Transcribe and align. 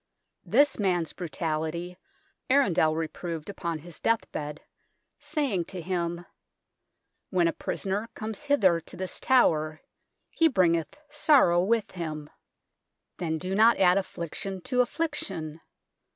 This 0.43 0.79
man's 0.79 1.13
brutality 1.13 1.95
Arundel 2.49 2.95
reproved 2.95 3.51
upon 3.51 3.77
his 3.77 3.99
death 3.99 4.31
bed, 4.31 4.61
saying 5.19 5.65
to 5.65 5.79
him:" 5.79 6.25
When 7.29 7.47
a 7.47 7.53
prisoner 7.53 8.09
comes 8.15 8.41
hither 8.41 8.79
to 8.79 8.97
this 8.97 9.19
Tower, 9.19 9.79
he 10.31 10.47
bringeth 10.47 10.95
sorrow 11.11 11.61
with 11.61 11.91
him; 11.91 12.31
then 13.19 13.33
THE 13.33 13.37
BEAUCHAMP 13.37 13.41
TOWER 13.41 13.47
HI 13.47 13.49
do 13.49 13.55
not 13.55 13.77
add 13.79 13.97
affliction 13.99 14.61
to 14.61 14.81
affliction. 14.81 15.61